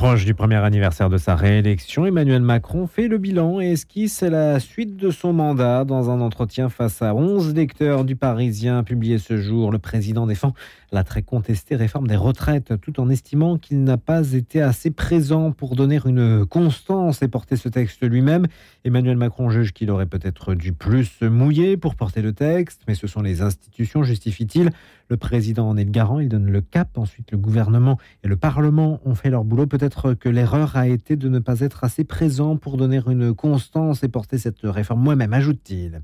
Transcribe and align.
l'approche 0.00 0.24
du 0.24 0.32
premier 0.32 0.56
anniversaire 0.56 1.10
de 1.10 1.18
sa 1.18 1.36
réélection, 1.36 2.06
Emmanuel 2.06 2.40
Macron 2.40 2.86
fait 2.86 3.06
le 3.06 3.18
bilan 3.18 3.60
et 3.60 3.72
esquisse 3.72 4.22
la 4.22 4.58
suite 4.58 4.96
de 4.96 5.10
son 5.10 5.34
mandat. 5.34 5.84
Dans 5.84 6.08
un 6.08 6.22
entretien 6.22 6.70
face 6.70 7.02
à 7.02 7.14
11 7.14 7.54
lecteurs 7.54 8.06
du 8.06 8.16
Parisien 8.16 8.82
publié 8.82 9.18
ce 9.18 9.36
jour, 9.36 9.70
le 9.70 9.78
président 9.78 10.26
défend 10.26 10.54
la 10.92 11.04
très 11.04 11.22
contestée 11.22 11.76
réforme 11.76 12.06
des 12.06 12.16
retraites 12.16 12.80
tout 12.80 13.00
en 13.00 13.08
estimant 13.08 13.58
qu'il 13.58 13.84
n'a 13.84 13.96
pas 13.96 14.32
été 14.32 14.60
assez 14.60 14.90
présent 14.90 15.52
pour 15.52 15.76
donner 15.76 16.00
une 16.04 16.44
constance 16.46 17.22
et 17.22 17.28
porter 17.28 17.56
ce 17.56 17.68
texte 17.68 18.02
lui-même. 18.02 18.46
Emmanuel 18.84 19.16
Macron 19.16 19.50
juge 19.50 19.72
qu'il 19.72 19.90
aurait 19.90 20.06
peut-être 20.06 20.54
dû 20.54 20.72
plus 20.72 21.04
se 21.04 21.24
mouiller 21.24 21.76
pour 21.76 21.94
porter 21.94 22.22
le 22.22 22.32
texte, 22.32 22.82
mais 22.88 22.94
ce 22.94 23.06
sont 23.06 23.22
les 23.22 23.42
institutions, 23.42 24.02
justifie-t-il. 24.02 24.70
Le 25.08 25.16
président 25.16 25.68
en 25.68 25.76
est 25.76 25.84
le 25.84 25.90
garant, 25.90 26.20
il 26.20 26.28
donne 26.28 26.50
le 26.50 26.60
cap. 26.60 26.96
Ensuite, 26.96 27.32
le 27.32 27.38
gouvernement 27.38 27.98
et 28.22 28.28
le 28.28 28.36
Parlement 28.36 29.00
ont 29.04 29.14
fait 29.14 29.30
leur 29.30 29.44
boulot. 29.44 29.66
Peut-être 29.66 30.14
que 30.14 30.28
l'erreur 30.28 30.76
a 30.76 30.86
été 30.86 31.16
de 31.16 31.28
ne 31.28 31.38
pas 31.38 31.60
être 31.60 31.84
assez 31.84 32.04
présent 32.04 32.56
pour 32.56 32.76
donner 32.76 33.00
une 33.06 33.34
constance 33.34 34.02
et 34.02 34.08
porter 34.08 34.38
cette 34.38 34.60
réforme 34.62 35.02
moi-même, 35.02 35.32
ajoute-t-il. 35.32 36.02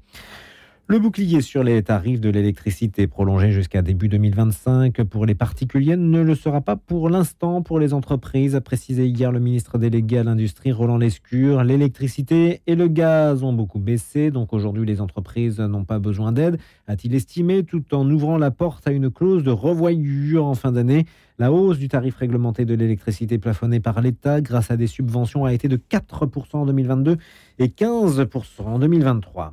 Le 0.89 1.01
bouclier 1.01 1.41
sur 1.41 1.65
les 1.65 1.83
tarifs 1.83 2.21
de 2.21 2.31
l'électricité 2.31 3.09
prolongé 3.09 3.51
jusqu'à 3.51 3.83
début 3.83 4.07
2025 4.09 5.03
pour 5.03 5.27
les 5.27 5.35
particuliers 5.35 5.97
ne 5.97 6.21
le 6.21 6.37
sera 6.37 6.61
pas 6.61 6.77
pour 6.77 7.11
l'instant 7.11 7.61
pour 7.61 7.81
les 7.81 7.93
entreprises, 7.93 8.55
a 8.55 8.61
précisé 8.61 9.05
hier 9.09 9.33
le 9.33 9.41
ministre 9.41 9.79
délégué 9.79 10.19
à 10.19 10.23
l'industrie 10.23 10.71
Roland 10.71 10.97
Lescure. 10.97 11.65
L'électricité 11.65 12.63
et 12.69 12.77
le 12.77 12.87
gaz 12.87 13.43
ont 13.43 13.53
beaucoup 13.53 13.81
baissé, 13.81 14.31
donc 14.31 14.53
aujourd'hui 14.53 14.87
les 14.87 15.01
entreprises 15.01 15.59
n'ont 15.59 15.85
pas 15.85 15.99
besoin 15.99 16.31
d'aide, 16.31 16.61
a-t-il 16.87 17.17
estimé, 17.17 17.65
tout 17.65 17.93
en 17.93 18.09
ouvrant 18.09 18.39
la 18.39 18.53
porte 18.53 18.87
à 18.87 18.93
une 18.93 19.11
clause 19.11 19.43
de 19.43 19.51
revoyure 19.51 20.45
en 20.45 20.55
fin 20.55 20.71
d'année. 20.71 21.05
La 21.41 21.51
hausse 21.51 21.81
du 21.81 21.89
tarif 21.89 22.15
réglementé 22.15 22.65
de 22.65 22.75
l'électricité 22.75 23.39
plafonnée 23.39 23.81
par 23.81 24.01
l'État 24.01 24.41
grâce 24.41 24.71
à 24.71 24.77
des 24.77 24.87
subventions 24.87 25.47
a 25.47 25.53
été 25.53 25.67
de 25.67 25.79
4% 25.79 26.59
en 26.59 26.67
2022 26.67 27.17
et 27.59 27.67
15% 27.67 28.63
en 28.67 28.79
2023. 28.79 29.53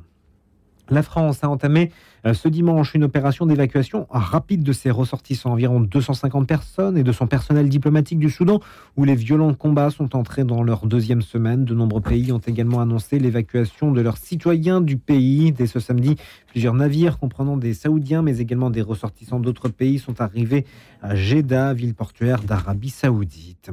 La 0.90 1.02
France 1.02 1.42
a 1.42 1.48
entamé 1.48 1.90
euh, 2.26 2.34
ce 2.34 2.46
dimanche 2.46 2.94
une 2.94 3.04
opération 3.04 3.46
d'évacuation 3.46 4.06
rapide 4.10 4.62
de 4.62 4.72
ses 4.72 4.90
ressortissants, 4.90 5.52
environ 5.52 5.80
250 5.80 6.46
personnes 6.46 6.98
et 6.98 7.02
de 7.02 7.12
son 7.12 7.26
personnel 7.26 7.70
diplomatique 7.70 8.18
du 8.18 8.28
Soudan, 8.28 8.60
où 8.96 9.04
les 9.04 9.14
violents 9.14 9.54
combats 9.54 9.90
sont 9.90 10.14
entrés 10.14 10.44
dans 10.44 10.62
leur 10.62 10.86
deuxième 10.86 11.22
semaine. 11.22 11.64
De 11.64 11.74
nombreux 11.74 12.02
pays 12.02 12.32
ont 12.32 12.38
également 12.38 12.80
annoncé 12.80 13.18
l'évacuation 13.18 13.92
de 13.92 14.00
leurs 14.02 14.18
citoyens 14.18 14.82
du 14.82 14.98
pays. 14.98 15.52
Dès 15.52 15.66
ce 15.66 15.80
samedi, 15.80 16.16
plusieurs 16.48 16.74
navires 16.74 17.18
comprenant 17.18 17.56
des 17.56 17.72
Saoudiens, 17.72 18.20
mais 18.20 18.38
également 18.38 18.68
des 18.68 18.82
ressortissants 18.82 19.40
d'autres 19.40 19.68
pays, 19.68 19.98
sont 19.98 20.20
arrivés 20.20 20.66
à 21.02 21.14
Jeddah, 21.14 21.72
ville 21.72 21.94
portuaire 21.94 22.42
d'Arabie 22.42 22.90
saoudite. 22.90 23.70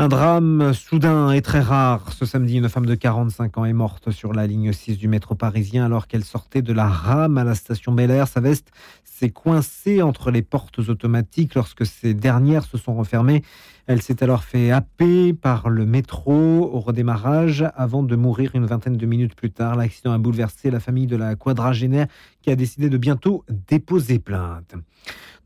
Un 0.00 0.06
drame 0.06 0.74
soudain 0.74 1.32
et 1.32 1.42
très 1.42 1.58
rare. 1.58 2.12
Ce 2.12 2.24
samedi, 2.24 2.58
une 2.58 2.68
femme 2.68 2.86
de 2.86 2.94
45 2.94 3.58
ans 3.58 3.64
est 3.64 3.72
morte 3.72 4.12
sur 4.12 4.32
la 4.32 4.46
ligne 4.46 4.72
6 4.72 4.96
du 4.96 5.08
métro 5.08 5.34
parisien 5.34 5.86
alors 5.86 6.06
qu'elle 6.06 6.22
sortait 6.22 6.62
de 6.62 6.72
la 6.72 6.86
rame 6.86 7.36
à 7.36 7.42
la 7.42 7.56
station 7.56 7.90
Bel 7.90 8.12
Air. 8.12 8.28
Sa 8.28 8.38
veste 8.38 8.70
s'est 9.02 9.30
coincée 9.30 10.00
entre 10.00 10.30
les 10.30 10.42
portes 10.42 10.78
automatiques 10.78 11.56
lorsque 11.56 11.84
ces 11.84 12.14
dernières 12.14 12.62
se 12.62 12.78
sont 12.78 12.94
refermées. 12.94 13.42
Elle 13.88 14.02
s'est 14.02 14.22
alors 14.22 14.44
fait 14.44 14.70
happer 14.70 15.32
par 15.32 15.70
le 15.70 15.86
métro 15.86 16.70
au 16.70 16.78
redémarrage 16.78 17.64
avant 17.74 18.02
de 18.02 18.16
mourir 18.16 18.50
une 18.52 18.66
vingtaine 18.66 18.98
de 18.98 19.06
minutes 19.06 19.34
plus 19.34 19.50
tard. 19.50 19.76
L'accident 19.76 20.12
a 20.12 20.18
bouleversé 20.18 20.70
la 20.70 20.78
famille 20.78 21.06
de 21.06 21.16
la 21.16 21.36
quadragénaire 21.36 22.06
qui 22.42 22.50
a 22.50 22.54
décidé 22.54 22.90
de 22.90 22.98
bientôt 22.98 23.46
déposer 23.48 24.18
plainte. 24.18 24.74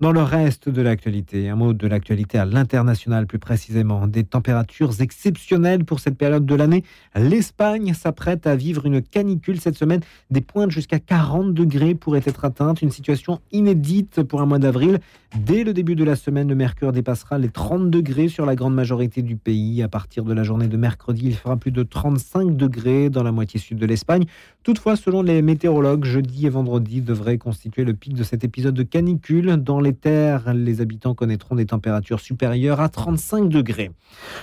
Dans 0.00 0.10
le 0.10 0.22
reste 0.22 0.68
de 0.68 0.82
l'actualité, 0.82 1.48
un 1.48 1.54
mot 1.54 1.74
de 1.74 1.86
l'actualité 1.86 2.36
à 2.36 2.44
l'international 2.44 3.28
plus 3.28 3.38
précisément, 3.38 4.08
des 4.08 4.24
températures 4.24 5.00
exceptionnelles 5.00 5.84
pour 5.84 6.00
cette 6.00 6.18
période 6.18 6.44
de 6.44 6.54
l'année. 6.56 6.82
L'Espagne 7.14 7.94
s'apprête 7.94 8.48
à 8.48 8.56
vivre 8.56 8.84
une 8.84 9.00
canicule 9.00 9.60
cette 9.60 9.78
semaine. 9.78 10.00
Des 10.32 10.40
pointes 10.40 10.72
jusqu'à 10.72 10.98
40 10.98 11.54
degrés 11.54 11.94
pourraient 11.94 12.22
être 12.24 12.44
atteintes, 12.44 12.82
une 12.82 12.90
situation 12.90 13.40
inédite 13.52 14.24
pour 14.24 14.40
un 14.40 14.46
mois 14.46 14.58
d'avril. 14.58 14.98
Dès 15.38 15.62
le 15.62 15.72
début 15.72 15.94
de 15.94 16.02
la 16.02 16.16
semaine, 16.16 16.48
le 16.48 16.56
mercure 16.56 16.90
dépassera 16.90 17.38
les 17.38 17.48
30 17.50 17.88
degrés 17.88 18.28
sur 18.32 18.46
la 18.46 18.56
grande 18.56 18.74
majorité 18.74 19.22
du 19.22 19.36
pays. 19.36 19.82
À 19.82 19.88
partir 19.88 20.24
de 20.24 20.32
la 20.32 20.42
journée 20.42 20.66
de 20.66 20.76
mercredi, 20.76 21.22
il 21.26 21.34
fera 21.34 21.56
plus 21.56 21.70
de 21.70 21.82
35 21.82 22.56
degrés 22.56 23.10
dans 23.10 23.22
la 23.22 23.30
moitié 23.30 23.60
sud 23.60 23.78
de 23.78 23.86
l'Espagne. 23.86 24.24
Toutefois, 24.62 24.96
selon 24.96 25.22
les 25.22 25.42
météorologues, 25.42 26.04
jeudi 26.04 26.46
et 26.46 26.48
vendredi 26.48 27.02
devraient 27.02 27.36
constituer 27.36 27.84
le 27.84 27.94
pic 27.94 28.14
de 28.14 28.22
cet 28.22 28.44
épisode 28.44 28.74
de 28.74 28.82
canicule. 28.82 29.56
Dans 29.56 29.80
les 29.80 29.92
terres, 29.92 30.54
les 30.54 30.80
habitants 30.80 31.14
connaîtront 31.14 31.56
des 31.56 31.66
températures 31.66 32.20
supérieures 32.20 32.80
à 32.80 32.88
35 32.88 33.48
degrés. 33.48 33.90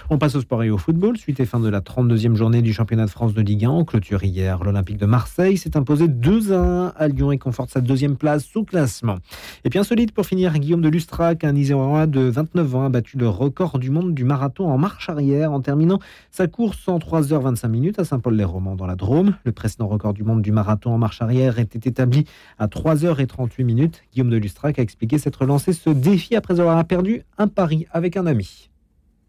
On 0.09 0.17
passe 0.17 0.35
au 0.35 0.41
sport 0.41 0.63
et 0.63 0.69
au 0.69 0.77
football. 0.77 1.17
Suite 1.17 1.39
et 1.39 1.45
fin 1.45 1.59
de 1.59 1.69
la 1.69 1.81
32e 1.81 2.35
journée 2.35 2.61
du 2.61 2.73
championnat 2.73 3.06
de 3.06 3.09
France 3.09 3.33
de 3.33 3.41
Ligue 3.41 3.66
1. 3.66 3.69
En 3.69 3.85
clôture 3.85 4.23
hier, 4.23 4.63
l'Olympique 4.63 4.97
de 4.97 5.06
Marseille 5.06 5.57
s'est 5.57 5.75
imposé 5.75 6.07
2 6.07 6.53
à 6.53 6.59
1 6.59 6.88
à 6.95 7.07
Lyon 7.07 7.31
et 7.31 7.38
conforte 7.38 7.71
sa 7.71 7.81
deuxième 7.81 8.17
place 8.17 8.45
sous 8.45 8.63
classement. 8.63 9.17
Et 9.63 9.69
puis 9.69 9.79
insolite 9.79 10.11
pour 10.11 10.25
finir, 10.25 10.53
Guillaume 10.59 10.81
de 10.81 10.89
Lustrac, 10.89 11.44
un 11.44 11.56
Isérois 11.56 12.06
de 12.07 12.21
29 12.21 12.75
ans, 12.75 12.85
a 12.85 12.89
battu 12.89 13.17
le 13.17 13.29
record 13.29 13.78
du 13.79 13.90
monde 13.90 14.13
du 14.13 14.23
marathon 14.23 14.69
en 14.69 14.78
marche 14.78 15.09
arrière 15.09 15.51
en 15.51 15.62
terminant 15.62 16.00
sa 16.31 16.47
course 16.47 16.88
en 16.88 17.00
3h25 17.00 17.67
minutes 17.67 18.00
à 18.00 18.03
Saint-Paul-les-Romans 18.03 18.75
dans 18.75 18.85
la 18.85 18.95
Drôme. 18.95 19.35
Le 19.44 19.51
précédent 19.51 19.88
record 19.88 20.13
du 20.13 20.23
monde 20.23 20.41
du 20.41 20.51
marathon 20.51 20.91
en 20.91 20.97
marche 20.97 21.22
arrière 21.22 21.57
était 21.59 21.89
établi 21.89 22.25
à 22.59 22.68
3h38 22.68 23.63
minutes. 23.63 24.03
Guillaume 24.13 24.29
de 24.29 24.38
Lustrac 24.38 24.78
a 24.79 24.81
expliqué 24.81 25.18
s'être 25.18 25.45
lancé 25.45 25.73
ce 25.73 25.89
défi 25.89 26.35
après 26.35 26.59
avoir 26.59 26.84
perdu 26.85 27.23
un 27.38 27.47
pari 27.47 27.88
avec 27.91 28.18
un 28.18 28.25
ami. 28.25 28.69